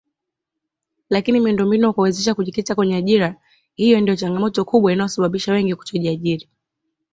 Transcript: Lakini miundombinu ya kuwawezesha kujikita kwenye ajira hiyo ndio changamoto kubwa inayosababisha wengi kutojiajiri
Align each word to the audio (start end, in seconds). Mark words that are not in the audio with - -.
Lakini 1.09 1.39
miundombinu 1.39 1.87
ya 1.87 1.93
kuwawezesha 1.93 2.35
kujikita 2.35 2.75
kwenye 2.75 2.95
ajira 2.95 3.35
hiyo 3.75 3.99
ndio 4.01 4.15
changamoto 4.15 4.65
kubwa 4.65 4.93
inayosababisha 4.93 5.53
wengi 5.53 5.75
kutojiajiri 5.75 6.47